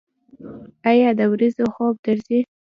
[0.89, 2.39] ایا د ورځې خوب درځي؟